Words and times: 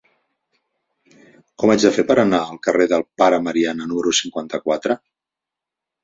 Com 1.63 1.73
ho 1.73 1.75
faig 1.83 1.99
per 2.11 2.15
anar 2.21 2.39
al 2.45 2.57
carrer 2.67 2.87
del 2.93 3.05
Pare 3.23 3.39
Mariana 3.49 3.87
número 3.91 4.15
cinquanta-quatre? 4.21 4.97